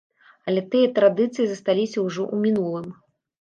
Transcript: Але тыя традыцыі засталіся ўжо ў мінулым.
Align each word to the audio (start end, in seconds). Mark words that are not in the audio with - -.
Але 0.51 0.61
тыя 0.71 0.87
традыцыі 0.97 1.45
засталіся 1.51 1.99
ўжо 2.07 2.23
ў 2.33 2.47
мінулым. 2.47 2.89